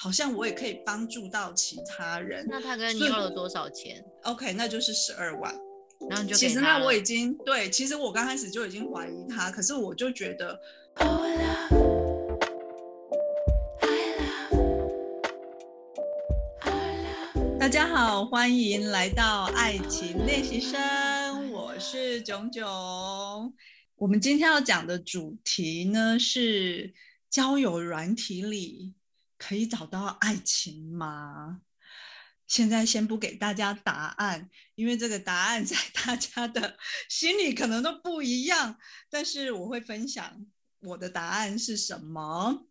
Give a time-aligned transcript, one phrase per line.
[0.00, 2.46] 好像我也可以帮助到其他人。
[2.48, 5.52] 那他跟你要了多少钱？OK，那就是十二万。
[6.08, 10.56] 然后你就其实那我已经对，其实我刚开始就已经怀疑他，可是我就觉得。
[17.58, 23.52] 大家好，欢迎来到爱情练习生，我是囧囧。
[23.96, 26.94] 我们今天要讲的主题呢是
[27.28, 28.94] 交友软体里
[29.38, 31.62] 可以找到爱情吗？
[32.46, 36.78] 现在先不给大家答案，因为这个答案 在大家的
[37.08, 38.78] 心里可能都不一样。
[39.10, 40.46] 但是我会分享
[40.80, 42.66] 我的答案是什么。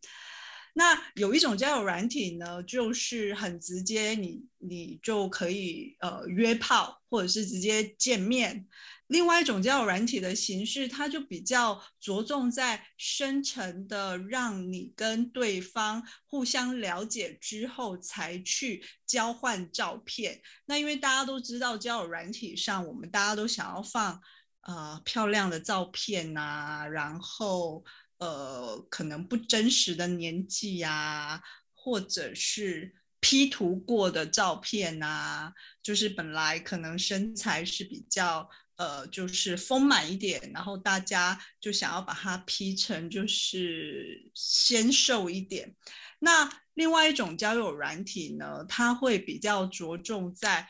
[0.77, 8.67] 那有一种交友软体呢，就是很直接，你你就可以呃约炮，或者是直接见面。
[9.07, 20.39] 另外一种交友软体的形式，它就比较着重在深层的，让你跟对方互相了解之后才去交换照片。
[20.67, 24.21] 那因为大家都知道，交友软体上，我们大家都想要放
[24.61, 27.83] 呃漂亮的照片呐，然后。
[28.19, 31.41] 呃，可能不真实的年纪呀，
[31.73, 45.75] 或者是 P 图过的照片呐，就是本来可能身材是比较呃，就是丰满一点，然后大家就想要把它 P 成就是纤瘦一点。
[46.19, 50.67] 那另外一种交友软体呢，它会比较着重在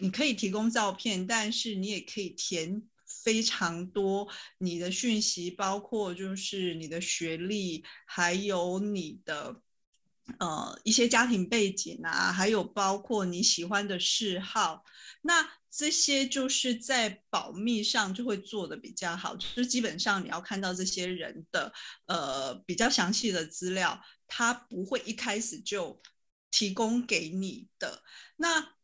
[0.00, 2.82] 你可以提供照片，但是你也可以填。
[3.24, 4.28] 非常多，
[4.58, 9.62] 你的讯息包括就是你的学历，还有你的
[10.38, 14.84] 呃一些家庭背景啊，还有包括你喜欢的嗜好，
[15.22, 21.72] 那这些就是在保密上就会做的比较好，就是基本上你要看到这些人的
[22.06, 26.00] 呃比较详细的资料，他不会一开始就
[26.50, 28.02] 提供给你的，
[28.36, 28.74] 那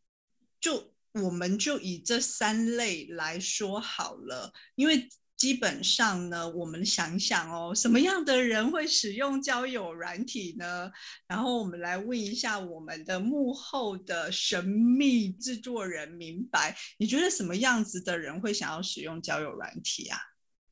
[0.58, 0.93] 就。
[1.22, 10.90] 我们就以这三类来说好了，因为基本上呢，我们想想哦，什么样的人会使用交友软体呢？
[11.28, 16.77] 然后我们来问一下我们的幕后的神秘制作人，明白？
[16.98, 20.18] 你觉得什么样子的人会想要使用交友软体啊？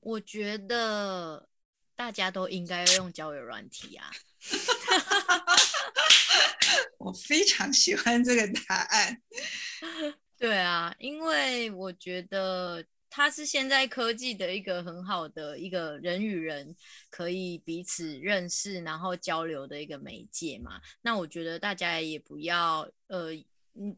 [0.00, 1.48] 我觉得
[1.94, 4.10] 大家都应该用交友软体啊。
[6.98, 9.22] 我非常喜欢这个答案。
[10.42, 16.74] 对啊，因为我觉得它是现在科技的一个很好的一个人与人
[17.08, 20.80] 可以彼此认识，然后交流的一个媒介嘛。
[21.00, 23.28] 那我觉得大家也不要，呃，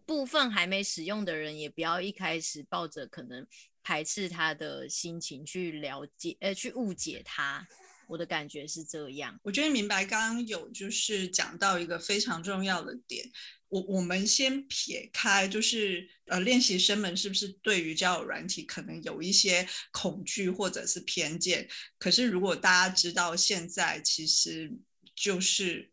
[0.05, 3.47] 部分还没使用的人也不要一开始抱着可能
[3.83, 7.67] 排斥它的心情去了解，呃，去误解它。
[8.07, 9.41] 我的感觉是这样。
[9.43, 13.25] 我觉得明白，刚刚有就是讲到一个非常重要的点。
[13.75, 21.69] 我我们先撇开，就是呃，练习生们是不是对于交友软体可能有一些恐惧或者是偏见？
[21.99, 24.73] 可是如果大家知道现在其实
[25.17, 25.91] 就是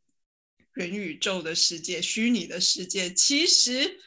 [0.75, 3.99] 元宇宙的世界、虚拟的世界，其实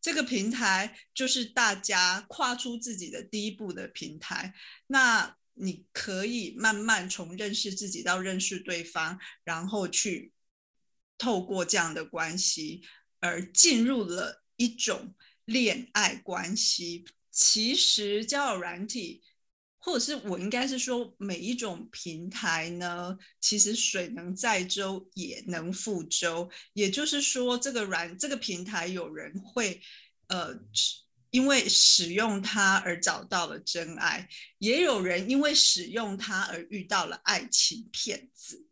[0.00, 4.54] 这个平台就是大家跨出自己的第一步的平台。
[4.86, 10.32] 那你可以慢慢从认识自己到认识对方，然后去
[11.18, 12.80] 透过这样的关系。
[13.20, 15.14] 而进入了一种
[15.44, 17.04] 恋爱关系。
[17.30, 19.22] 其实交友软体，
[19.78, 26.50] 或者是我应该是说每一种平台呢，其实水能载舟也能覆舟。
[26.72, 29.80] 也就是说，这个软这个平台有人会
[30.26, 30.52] 呃
[31.30, 38.66] 因为使用它而找到了真爱，也有人因为使用它而遇到了爱情骗子。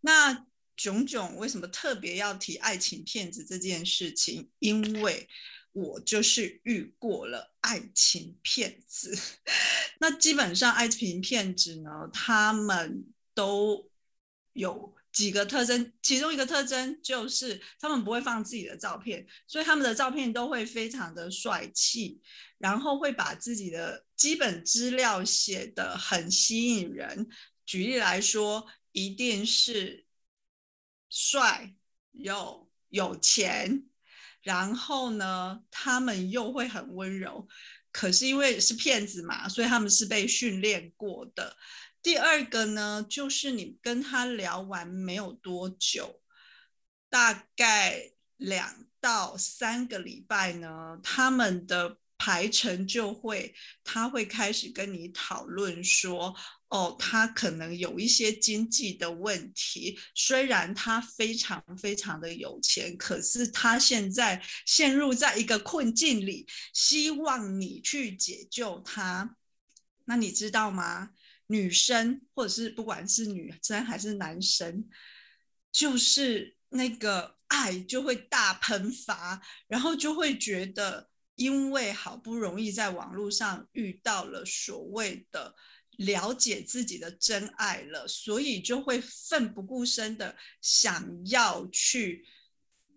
[0.00, 0.46] 那。
[0.76, 4.48] 炯炯为什么特别要提爱情骗子这件事情？
[4.58, 5.28] 因为
[5.72, 9.16] 我就是遇过了爱情骗子。
[10.00, 13.90] 那基本上爱情骗子呢，他们都
[14.54, 22.20] 有几个特征，其中一个特征就是他们不会放自己的照片，所以他们的照片都会非常的帅气，
[22.58, 27.28] 然后会把自己的基本资料写得很吸引人。
[27.64, 30.06] 举例来说，一定是。
[31.14, 31.74] 帅
[32.12, 33.84] 又有钱，
[34.40, 37.46] 然后呢，他们又会很温柔。
[37.90, 41.54] 可是因为是骗子嘛，所以他们是被训练过的。
[42.00, 46.22] 第二个呢，就是你跟他聊完没有多久，
[47.10, 53.54] 大概两到三个礼拜呢，他们的排程就会，
[53.84, 56.34] 他会开始跟你讨论说。
[56.72, 69.36] 哦，他可能有一些经济的问题，虽然他非常非常的有钱，可是他现在陷入在一个困境里，希望你去解救他。
[70.06, 71.10] 那你知道吗？
[71.48, 74.88] 女生或者是不管是女生还是男生，
[75.70, 85.54] 就是那个爱就会大喷发，然后就会觉得，因为好不容易在网络上遇到了所谓的。
[86.04, 92.24] 了解自己的真爱了，所以就会奋不顾身的想要去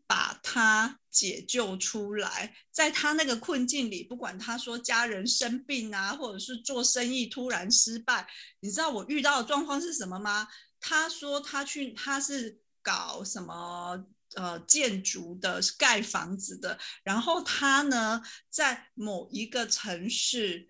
[0.07, 2.55] 把他解救出来。
[2.71, 8.27] 在他那个困境里，不管他说家人生病啊，或者是做生意突然失败，
[8.59, 10.47] 你知道我遇到的状况是什么吗？
[10.79, 14.05] 他说他去，他是搞什么
[14.35, 20.69] 呃建筑的，盖房子的，然后他呢在某一个城市。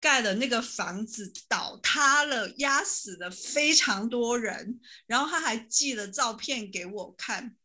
[0.00, 4.80] 盖的那个房子倒塌了，压死了非常多人。
[5.06, 7.56] 然后他还寄了照片给我看。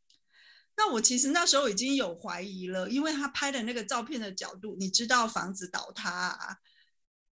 [0.77, 6.57] 那我其实那时候已经有怀疑了，因为他拍的那个照片的角度，你知道房子倒塌，啊，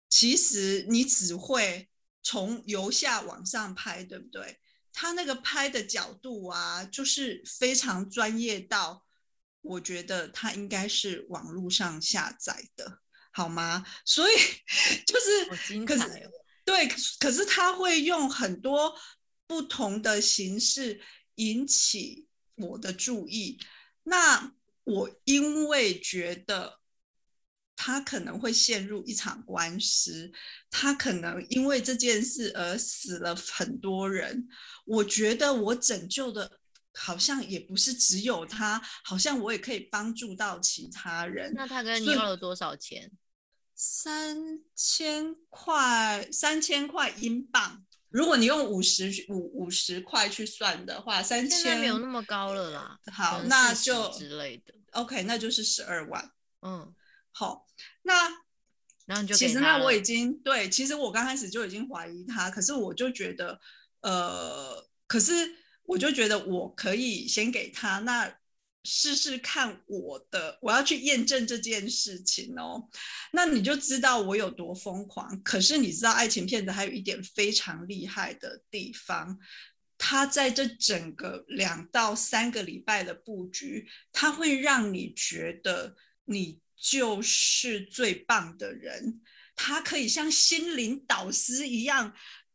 [0.08, 1.88] 其实你只会
[2.22, 4.60] 从由下往上拍，对不对？
[4.92, 9.04] 他那个拍的角度啊，就是非常专业到，
[9.60, 13.01] 我觉得他应该是网络上下载的。
[13.32, 13.84] 好吗？
[14.04, 14.34] 所以
[15.04, 16.30] 就是，可是
[16.64, 16.86] 对，
[17.18, 18.94] 可是他会用很多
[19.46, 21.00] 不同的形式
[21.36, 23.58] 引起我的注意。
[24.04, 24.52] 那
[24.84, 26.78] 我因为觉得
[27.74, 30.30] 他可能会陷入一场官司，
[30.70, 34.46] 他可能因为这件事而死了很多人。
[34.84, 36.58] 我觉得我拯救的。
[36.94, 41.50] 好像也不是只有他，好像我也可以帮助到其他人。
[41.54, 43.10] 那他跟你要了多少钱？
[43.84, 47.84] 三千块，三千块英镑。
[48.10, 52.96] 如果你用五十五五十块去算的话，三千没有那么高了啦。
[53.12, 54.72] 好，那就之类的。
[54.92, 56.30] OK，那就是十二万。
[56.60, 56.94] 嗯，
[57.32, 57.66] 好，
[58.02, 58.30] 那
[59.04, 63.60] 然后就其实那我已经对，其实我刚开始就已经怀疑他，可是我就觉得，
[64.02, 65.32] 呃，可是
[65.82, 68.32] 我就觉得我可以先给他那。
[68.84, 72.88] 试试看我的，我要去验证这件事情哦。
[73.32, 75.40] 那你就知道我有多疯狂。
[75.42, 79.38] 可是你知道，爱情片子还有一点非常厉害的地方，
[79.96, 85.94] 它在这整个两到三个礼拜的布局，它会让你觉得
[86.24, 89.20] 你就是最棒的人。
[89.54, 92.12] 它可以像心灵导师一样。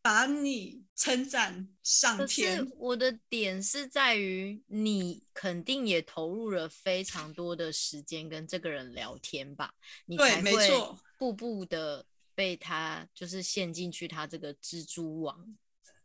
[0.08, 2.60] 把你称赞上天。
[2.60, 9.74] 可是我的点是在于，你肯定也投入了非常多的时间跟这个人聊天吧？
[10.06, 10.70] 你才会
[11.18, 15.54] 步步的被他就是陷进去他这个蜘蛛网。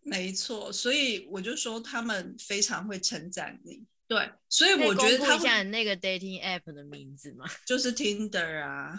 [0.01, 3.85] 没错，所以我就说他们非常会称赞你。
[4.13, 8.95] 对，所以我觉得他那个 dating app 的名字嘛， 就是 Tinder 啊。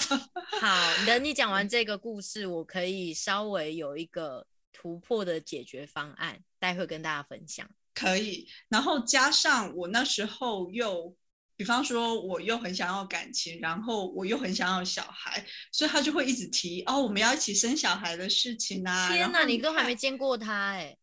[0.58, 7.68] 好，等你讲完这个故事，我可以稍微有一个突破的解决方案，待会跟大家分享。
[7.92, 11.14] 可以，然后加上我那时候又，
[11.54, 19.12] 比方说我又很想要感情，然后我又很想要小孩，所以他就会一直提哦，我们要一起生小孩的事情啊。
[19.12, 20.96] 天哪，你都还没见过他哎。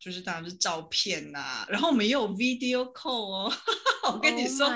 [0.00, 3.52] 就是当然是照片呐，然后我们也有 video call 哦。
[4.04, 4.66] 我跟你说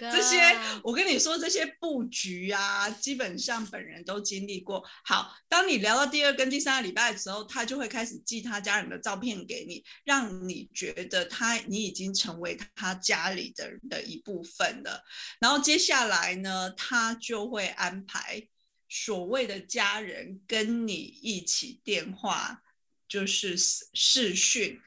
[0.00, 4.82] 这些，我跟你说这些布局啊，基本上本人都经历过。
[5.04, 15.04] 好，当你聊到第二跟第三个礼拜的时候，他就会开始寄他家人的照片给你，让你觉得他你已经成为他家里的人的一部分了。
[15.38, 18.42] 然后接下来呢，他就会安排
[18.88, 22.62] 所谓的家人跟你一起电话。
[23.10, 23.54] 就是
[23.92, 24.80] 视讯，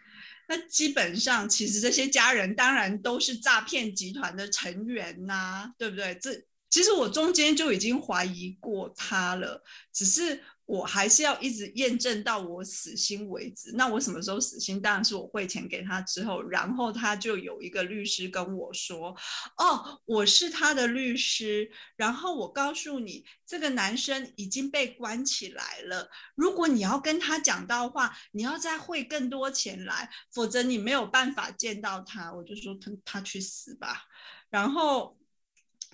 [0.48, 6.18] 那基本上其实这些家人当然都是诈骗集团的成员呐，对不对？
[6.20, 6.32] 这
[6.70, 9.64] 其实我中间就已经怀疑过他了，
[9.94, 10.42] 只是。
[10.74, 13.72] 我还是要一直验证到我死心为止。
[13.74, 14.82] 那我什么时候死心？
[14.82, 19.16] 当然是我汇钱给他之后，然后他就有一个律师跟我说
[19.58, 21.70] ：“哦，我是他的律师。
[21.96, 26.10] 然后我告诉你，这个男生已经被关起来了。
[26.34, 34.06] 如果你要跟他讲到话，你要再汇更多钱来，否则你没有办法见到他。”我就说：“他他去死吧。”
[34.50, 35.16] 然后，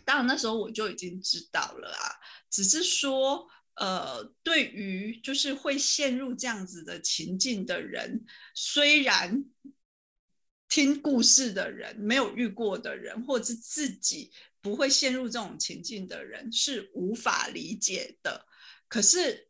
[0.05, 2.15] 当然那时候我就已经知道了啊，
[2.49, 3.45] 只是说。
[3.79, 9.45] 呃，对于就是会陷入这样子的情境的人，虽然
[10.67, 18.45] 听故事的人没有遇过的人，或者是自己不会陷入这种情境的人是无法理解的。
[18.89, 19.47] 可是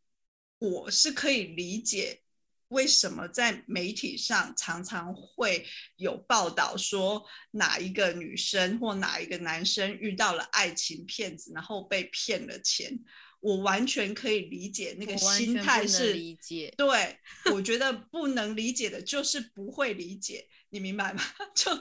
[0.59, 2.21] 我是可以理解
[2.67, 12.99] 为什么在媒体上常常会有报道说哪一个女生或哪一个男生遇到了爱情骗子，然后被骗了钱。
[13.39, 16.73] 我完全可以理解那个心态是理解。
[16.77, 17.17] 对，
[17.53, 21.21] 我觉得不能理解的就是不会理解，你明白吗？
[21.55, 21.71] 就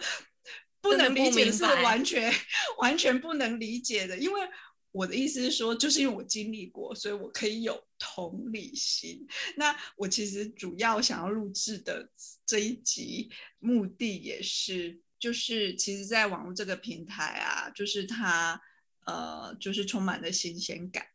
[0.81, 2.33] 不能理解是完全
[2.79, 4.41] 完全不能理解的，因为。
[4.91, 9.25] 我的意思是说，就是因为我经历过，所以我可以有同理心。
[9.55, 12.11] 那我其实主要想要录制的
[12.47, 18.61] 这一集目的也是，就是其实，在网络这个平台啊，就是它
[19.05, 21.07] 呃，就是充满了新鲜感，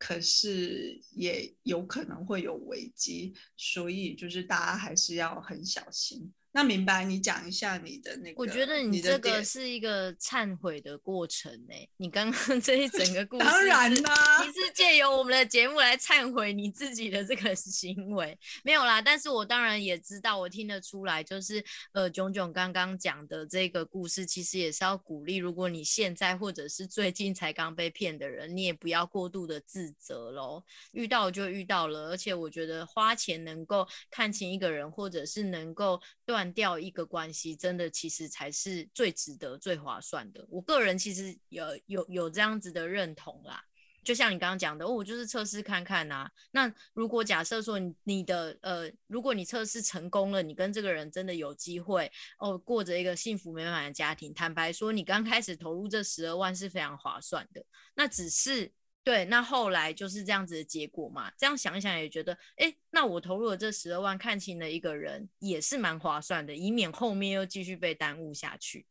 [0.00, 6.32] 可是也有可能会有危机，所以就是大家还是要很小心。
[6.52, 8.34] 那明白，你讲一下你的那个。
[8.36, 11.74] 我觉得你这个是一个忏悔的过程呢。
[11.96, 19.00] 你刚刚 这一整个 故事，当然啦，你是借由我们的节目来忏悔你自己的这个 行为，没有啦。
[19.00, 30.64] 但是我当然也知道，我听得出来，就是呃，炯炯刚刚讲的这个故事，其实也是要鼓励，如果你现在或者是最近才刚被骗的人，你也不要过度的自责喽。
[30.90, 36.39] 遇到就遇到了，而且我觉得花钱能够看清一个人，或者是能够断。
[36.40, 40.42] 断掉一个关系，真的其实才是最值得、最划算的。
[40.48, 43.62] 我个人其实有有有这样子的认同啦。
[44.02, 46.26] 就像你刚刚讲的，我就是测试看看呐。
[46.52, 54.32] 那如果假设说你你的呃，如果你测试成功了，你跟这个人真的有机会哦，过着一个幸福美满的家庭。
[54.32, 57.62] 坦白说，你刚开始投入这十二万是非常划算的。
[57.94, 58.72] 那只是。
[59.02, 61.32] 对，那后来就是这样子的结果嘛。
[61.38, 68.86] 这样想一想也觉得，哎，那我投入了这十二万，看清了一个人，也是蛮划算的，以免后面又继续被耽误下去。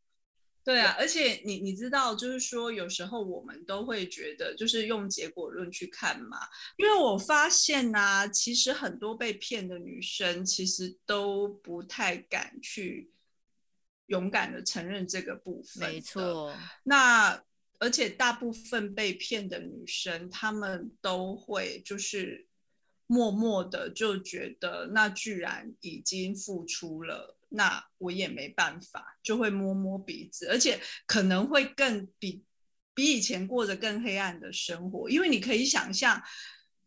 [0.64, 6.40] 对啊，而且你你知道，就是说有时候我们都会觉得，就是用结果论去看嘛。
[6.78, 13.12] 因为我发现呢，其实很多被骗的女生，其实都不太敢去
[14.08, 15.88] 勇敢的承认这个部分。
[15.88, 16.52] 没错，
[16.84, 17.40] 那。
[17.80, 22.46] 而且大部分被骗的女生，她们都会就是
[23.08, 32.44] 默默的就觉得，那居然已经付出了，那我也没办法，就会摸摸鼻子，而且可能会更比
[32.94, 36.22] 比以前过着更黑暗的生活，因为你可以想象，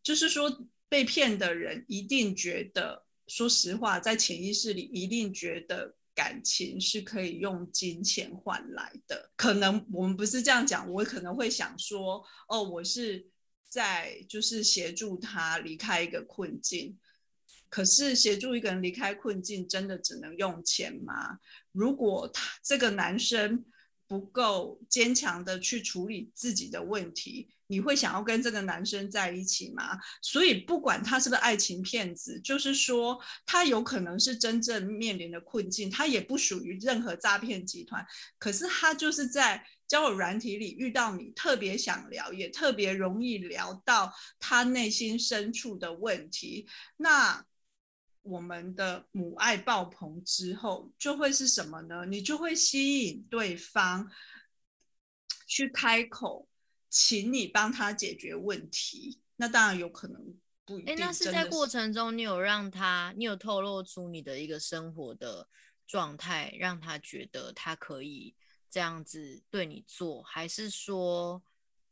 [0.03, 5.97] 就是说被骗的人一定觉得，说实话，在潜意识里一定觉得。
[6.15, 13.27] 感情是可以用金钱换来的，可能我们不是这样讲，我可能会想说，哦，我是
[13.69, 16.99] 在就是协助他离开一个困境，
[17.71, 21.39] 可是协助一个人离开困境，真的只能用钱吗？
[21.73, 23.65] 如果他这个男生
[24.13, 27.49] 不够坚强的去处理自己的问题。
[27.69, 29.99] 你会想要跟这个男生在一起吗？
[30.21, 38.05] 所以不管他是不是爱情骗子，就是说他有可能是真正面临的困境，他也不属于任何诈骗集团。
[38.39, 46.69] 可是他就是在交友软体里遇到你，特别想聊，也特别容易聊到他内心深处的问题。
[46.99, 47.43] 那
[48.23, 52.07] 我们的母爱爆棚之后，就会是什么呢？
[52.07, 54.11] 你就会吸引对方
[55.47, 56.49] 去开口。
[56.95, 60.23] 请你帮他解决问题，那当然有可能
[60.67, 60.95] 不一定。
[60.95, 65.49] 哎，那是在过程中，你有让他，你有透露出你的一个生活的
[65.87, 68.35] 状态，让他觉得他可以
[68.71, 71.43] 这样子对你做，还是说，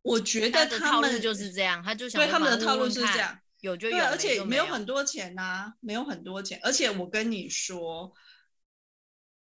[0.03, 8.12] 我觉得套路就是这样，他就想对他们的套路是这样，有就有，而且没有很多钱呐，没有很多钱，而且我跟你说，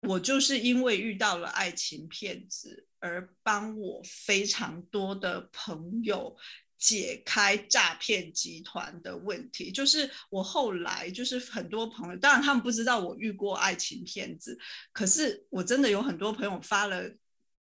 [0.01, 2.87] 我就是因为遇到了爱情骗子。
[3.05, 6.33] 而帮我非常多的朋友
[6.77, 14.57] 解开诈骗集团的问题，就是我后来就是很多朋友，当然他们不知道我遇过爱情骗子，
[14.93, 17.03] 可是我真的有很多朋友发了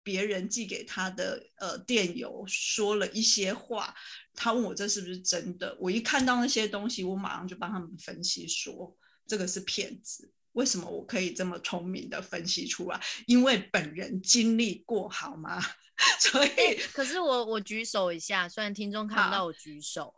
[0.09, 3.93] 别人寄给他的呃电邮，说了一些话，
[4.33, 8.97] 他问我这是不是真的，我一看到那些东西，我马上就帮他们分析说
[9.27, 10.33] 这个是骗子。
[10.59, 12.99] 为什么我可以这么聪明的分析出来？
[13.27, 15.57] 因为本人经历过，好吗？
[16.17, 20.13] 所以，可是我我举手一下，虽然听众看不到我举手，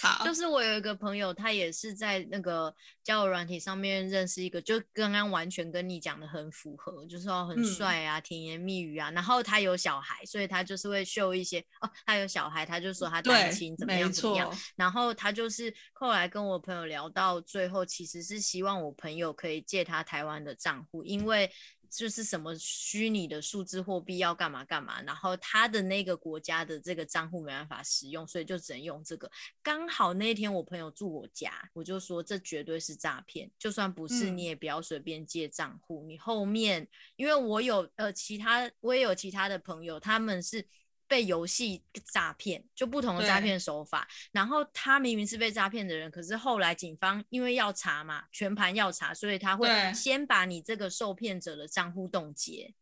[0.00, 2.72] 好， 就是我有一个朋友，他也是在那个
[3.02, 21.50] 交友软体上面认识一个，就刚刚完全跟你讲的很符合，就是说很帅啊，甜言蜜语啊，然后他有小孩，所以他就是会秀一些哦，他有小孩，他就说他单亲怎么样怎么样，然后他就是后来跟我朋友聊到最后，其实是希望我朋友可以借他台湾的账户，因为。
[21.96, 29.30] 就是什么虚拟的数字货币要干嘛干嘛，然后他的那个国家的这个账户没办法使用，所以就只能用这个。
[29.62, 36.04] 刚好那天我朋友住我家，我就说这绝对是诈骗，就算不是你也不要随便借账户。
[36.04, 40.66] 你后面因为我有呃其他我也有其他的朋友，他们是。
[41.06, 44.08] 被游戏诈骗，就不同的诈骗手法。
[44.32, 52.74] 然后他明明是被诈骗的人，可是后来警方因为要查嘛，全盘要查，所以他会先把你这个受骗者的账户冻结。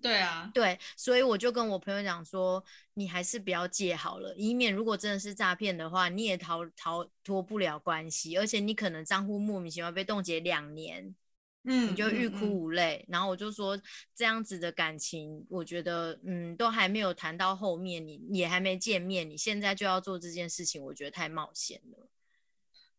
[0.00, 2.64] 对啊，对，所以我就跟我朋友讲说，
[2.94, 11.14] 你还是不要借好了，以免如果真的是诈骗的话，你也逃逃脱不了关系，而且你可能账户莫名其妙被冻结两年。
[11.64, 13.80] 嗯，你就欲哭无泪，然后我就说
[14.14, 22.08] 这样子的感情，我觉得嗯，都还没有谈到后面，你也还没见面，你现在就要做这件事情，我觉得太冒险了。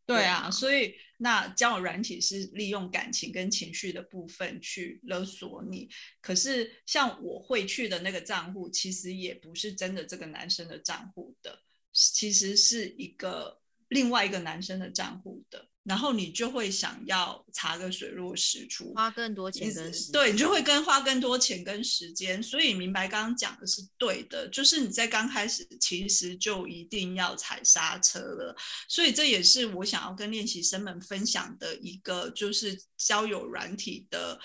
[0.05, 5.89] 对啊，所以那交友软体是利用感情跟情绪的部分去勒索你，
[6.21, 11.59] 可是像我会去的那个账户，其实也不是真的这个男生的账户的，
[11.91, 15.69] 其实是一个另外一个男生的账户的。
[15.83, 22.41] 然后你就会想要查个水落石出，花更多钱跟时，对你就会跟花更多钱跟时间。
[22.41, 28.55] 所以明白刚刚讲的是对的，就是你在刚开始其实就一定要踩刹车了。
[28.87, 34.39] 所以这也是我想要跟练习生们分享的一个，就是交友软体的。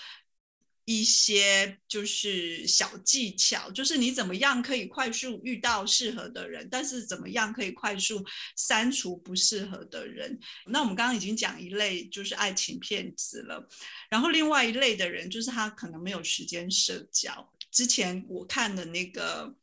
[0.91, 10.39] 一些就是小技巧，就是你怎么样可以快速遇到适合的人，但是怎么样可以快速删除不适合的人。
[10.65, 13.69] 那我们刚刚已经讲一类就是爱情骗子了，
[14.09, 17.53] 然后另外一类的人就是他可能没有时间社交。
[17.69, 19.55] 之前我看的那个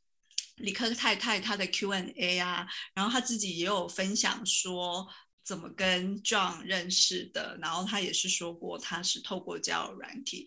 [0.58, 2.64] 李克太太她的 Q&A 啊，
[2.94, 5.04] 然后她自己也有分享说
[5.42, 10.46] 怎么跟 John 认识的，然后她也是说过她是透过交友软体。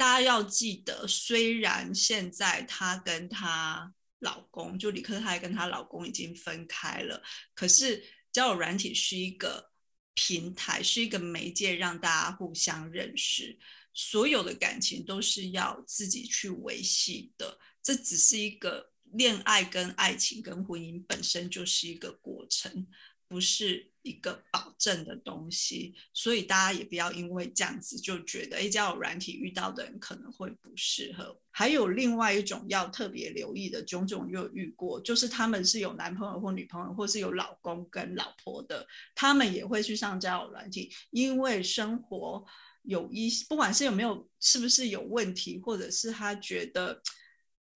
[0.00, 7.22] 大家要记得，虽然现在她跟她老公，就李克泰跟她老公已经分开了，
[7.54, 8.02] 可是
[8.32, 9.72] 交友软体是一个
[10.14, 13.58] 平台，是一个媒介，让大家互相认识。
[13.92, 22.86] 所有的感情都是要自己去维系的，这只是一个恋爱跟爱情跟婚姻本身就是一个过程。
[23.30, 31.38] 不是一个保证的东西，所以大家也不要因为这样子就觉得，哎，交友软体遇到的人可能会不适合。
[31.52, 42.44] 还有另外一种要特别留意的，炯炯有遇过，就是他们是有男朋友或女朋友，或是有老公跟老婆的，他们也会去上交友软体，因为生活
[42.82, 47.00] 有一不管是有没有是不是有问题，或者是他觉得。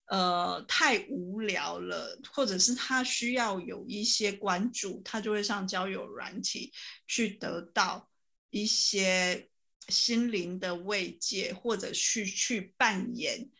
[0.06, 6.72] 呃，太无聊了，或者是他需要有一些关注，他就会上交友软体
[7.06, 8.10] 去得到
[8.50, 9.48] 一些
[9.88, 13.50] 心灵的慰藉，或者去去扮演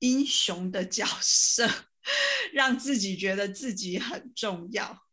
[0.00, 1.66] 英雄的角色，
[2.52, 5.06] 让自己觉得自己很重要，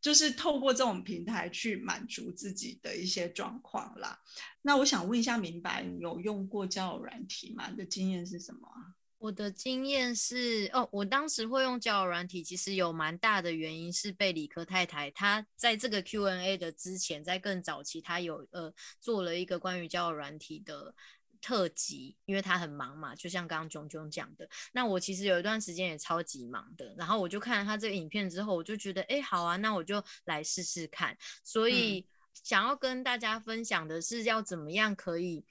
[0.00, 4.20] 就是透过这种平台去满足自己的一些状况啦。
[4.62, 7.68] 那我想问一下，明白你有用过交友软体吗？
[7.68, 8.68] 你的经验是什么？
[9.22, 20.92] 我的经验是，哦，我当时会用交友软体，其实有蛮大的原因是被理科太太，她在这个 Q&A 的之前，在更早期，她有呃做了一个关于交友软体的
[21.40, 32.04] 特辑，因为她很忙嘛，就像刚刚炯炯讲的，那我其实有一段时间也超级忙的，然后我就看了她这个影片之后，我就觉得，哎，好啊，那我就来试试看，所以
[32.42, 35.44] 想要跟大家分享的是，要怎么样可以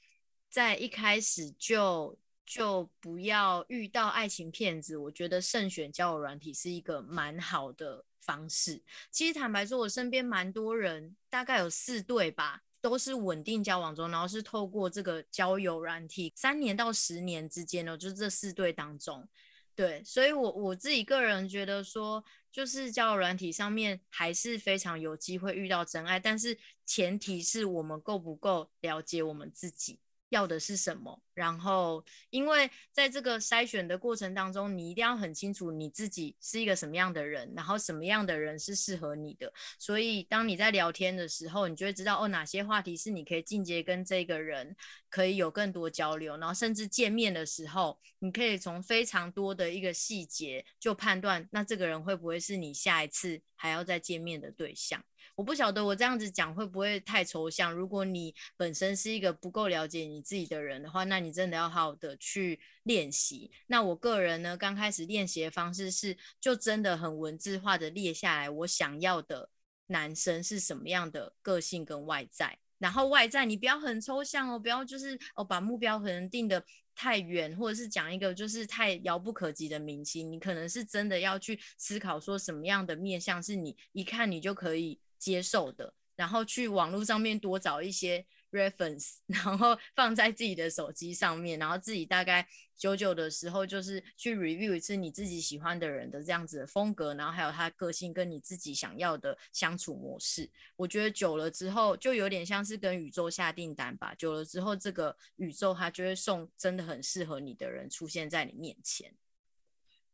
[0.49, 2.19] 在一开始就。
[2.51, 8.83] 就不要遇到爱情骗子，我觉得慎选交友软体是一个蛮好的方式。
[9.09, 19.25] 其实坦白说，我身边蛮多人，大概有四对吧，都是稳定交往中，然后是透过这个交友软体，三年到十年之间呢，就是这四对当中，
[19.73, 30.01] 对，所以我我自己个人觉得说，就是交友软体上面还是非常有机会遇到真爱，但是前提是我们够不够了解我们自己。
[30.31, 31.21] 要的是什么？
[31.33, 39.51] 然后，因为在这个筛选的过程当中，你一定要很清楚你自己是一个什么样的人，然后什么样的人是适合你的。
[39.77, 44.75] 所以，当你在聊天的时候，你就会知道哦，哪些话题是你可以进阶跟这个人
[45.09, 55.03] 可以有更多交流，然后甚至见面的时候，你可以从非常多的一个细节就判断，那这个人会不会是你下一次还要再见面的对象。
[55.35, 57.73] 我不晓得我这样子讲会不会太抽象。
[57.73, 63.51] 如果你本身是一个不够了解你自己的人的话，那你真的要好好的去练习。
[63.67, 69.49] 那我个人呢，刚开始练习的方式是，就真的很文字化的列下来，我想要的
[69.87, 72.57] 男生是什么样的个性跟外在。
[72.77, 76.63] 然后外在你不要很抽象哦，不要就是哦把目标可能定的
[76.95, 88.25] 太远，或者是讲一个就是太遥不可及的明星，你可能是真的要去思考说什么样的面相是你一看你就可以接受的，然后去网络上面多找一些。
[88.51, 100.51] reference， 然后放在自己的手机上面，然后自己大概久久的时候，就是去 review 一次你自己喜欢的人的这样子的风格，然后还有他个性跟你自己想要的相处模式。
[100.75, 104.13] 我觉得久了之后，就有点像是跟宇宙下订单吧。
[104.15, 109.15] 久了之后，这个宇宙它就会送真的很适合你的人出现在你面前。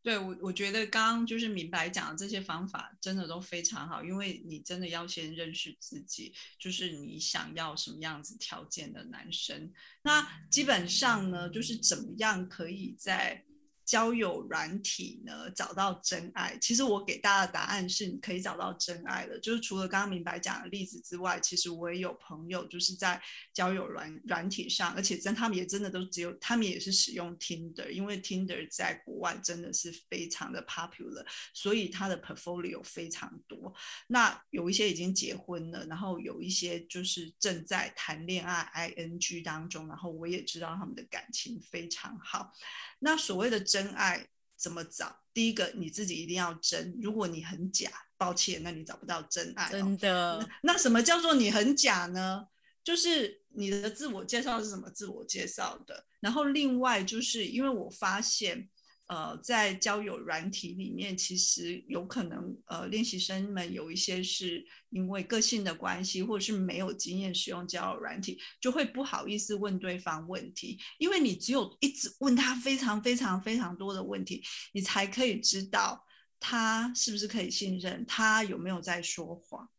[0.04, 9.74] 对我，我觉得刚刚就是明白讲的这些方法真的都非常好，因为你真的要先认识自己，就是你想要什么样子条件的男生。
[10.04, 13.44] 那基本上呢，就是怎么样可以在。
[13.88, 16.58] 交友软体呢，找到真爱。
[16.62, 19.40] 其实我给大家的答案是，你可以找到真爱的。
[19.40, 23.20] 就是除了刚刚明白讲的例子之外，其实我也有朋友就是在
[23.54, 33.74] 交友软软体上，而且真他们也真的都只有他们也是使用 Tinder，因为 Tinder 在国外真的是非常的 popular，所以他的 portfolio 非常多。
[34.08, 42.52] 那有一些已经结婚了，然后有一些就是正在谈恋爱 ing 当中，然后我也知道他们的感情非常好。
[43.00, 45.24] 那所谓的真爱怎么找？
[45.34, 46.98] 第一个你自己一定要真。
[47.02, 49.70] 如果你很假，抱歉，那你找不到真爱。
[49.70, 50.48] 真的？
[50.64, 52.48] 那什么叫做你很假呢？
[52.84, 56.06] 就是你的自我介绍是什么自我介绍的？
[56.20, 58.70] 然后另外就是因为我发现。
[59.08, 74.44] 呃，在交友软体里面，其实有可能，呃，练习生们有一些是因为个性的关系，或者是没有经验使用交友软体，就会不好意思问对方问题，因为你只有一直问他非常非常非常多的问题，
[74.74, 76.06] 你才可以知道
[76.40, 79.70] 他是不是可以信任，他有没有在说谎。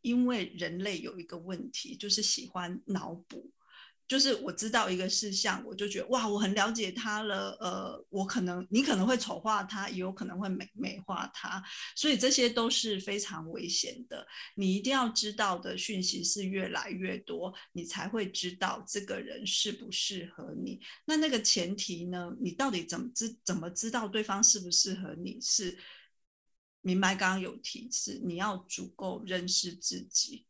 [0.00, 3.52] 因为人类有一个问题，就是喜欢脑补。
[4.08, 7.56] 就是我知道一个事项，我就觉得哇，我很了解他了。
[7.60, 11.62] 呃，我可能你可能会丑化他，也有可能会美美化他，
[11.96, 14.26] 所以这些都是非常危险的。
[14.54, 20.80] 你一定要知道的讯息是越来越多，你才会知道这个人适不适合你。
[21.06, 22.36] 那那个前提呢？
[22.40, 25.40] 你到底怎么知怎么知道对方适不适合你？
[25.40, 25.78] 是
[26.82, 30.44] 明白刚刚有提示，你要足够认识自己。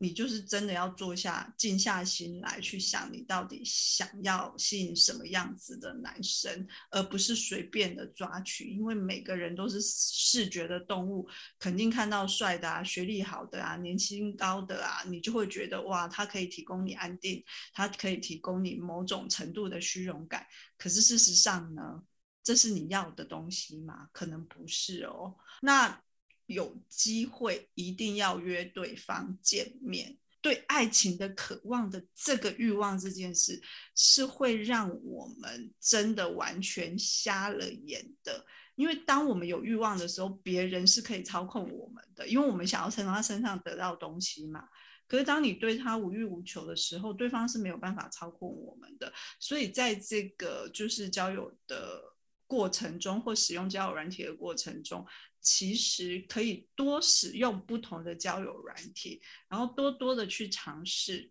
[0.00, 8.70] 你就是真的要坐下，静下心来去想，你到底想要吸引什么样子的男生，而不是随便的抓取。
[8.70, 20.46] 因为每个人都是视觉的动物，肯定看到帅的啊、学历好的啊、年薪高的啊，你就会觉得哇，他可以提供你安定，他可以提供你某种程度的虚荣感。
[20.76, 22.02] 可是事实上呢，
[22.44, 24.08] 这是你要的东西吗？
[24.12, 25.34] 可能不是哦。
[25.60, 26.00] 那。
[26.48, 33.62] 有机会一定要约对方见面，对爱情的渴望的这个欲望这件事，
[33.94, 38.46] 是会让我们真的完全瞎了眼的。
[38.76, 44.64] 因为当我们有欲望的时候，别人是可以操控我们的，因为我们想要从他身上得到东西嘛。
[45.06, 49.12] 可是当你对他无欲无求的时候，对方是没有办法操控我们的。
[49.38, 52.02] 所以在这个就是交友的
[52.46, 55.04] 过程中，或使用交友软体的过程中。
[55.50, 61.30] 其实可以多使用不同的交友软体，然后多多的去尝试，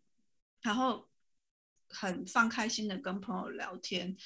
[0.59, 1.07] 然后
[1.87, 4.17] 很放开心的跟朋友聊天，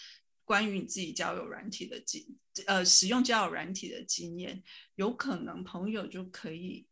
[0.46, 2.26] 关于你自己交友软体的经，
[2.68, 4.64] 呃，使用交友软体的经验，
[4.96, 6.88] 有可能朋友就可以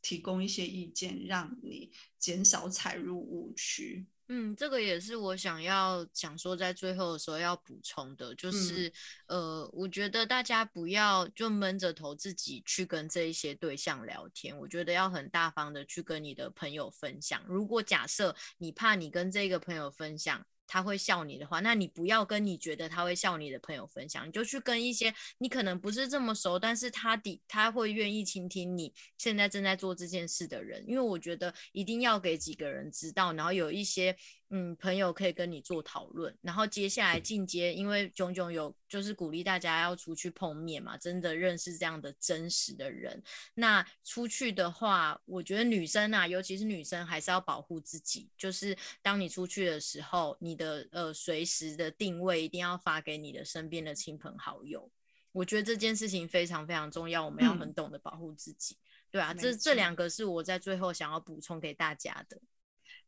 [0.00, 4.06] 提供一些意见，让你减少踩入误区。
[4.32, 8.92] 嗯，这个也是我想要想说，在最后的时候要补充的，就是，
[9.26, 17.42] 呃，我觉得大家不要就闷着头自己去跟这一些对象聊天，我觉得要很大方的去跟你的朋友分享。
[17.48, 34.16] 如果假设你怕你跟这个朋友分享，他会笑你的话，那你不要跟你觉得他会笑你的朋友分享，你就去跟一些你可能不是这么熟，但是他底他会愿意倾听你现在正在做这件事的人，因为我觉得一定要给几个人知道，然后有一些。
[34.52, 43.22] 嗯，朋友可以跟你做讨论，然后接下来进阶，因为炯炯有就是鼓励大家要出去碰面嘛，真的认识这样的真实的人。
[43.54, 54.90] 那出去的话，我觉得女生啊，尤其是女生还是要保护自己，就是当你出去的时候，你的呃随时的定位一定要发给你的身边的亲朋好友。
[55.30, 58.76] 我觉得这件事情非常非常重要，我们要很懂得保护自己。
[59.12, 62.40] 对啊，这这两个是我在最后想要补充给大家的。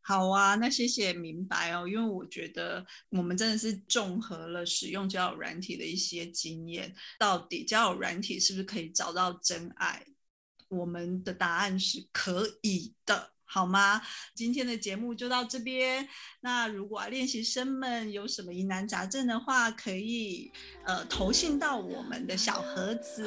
[0.03, 10.05] 好啊，那谢谢明白哦，因为我觉得我们真的是综合了使用交友软体的一些经验，到底交友软体是不是可以找到真爱？
[10.69, 13.31] 我们的答案是可以的。
[13.45, 14.01] 好吗？
[14.35, 16.09] 今天的节目就到这边。
[16.41, 20.51] 那如果练习生们有什么疑难杂症的话，可以
[20.87, 23.27] 呃投信到我们的小盒子。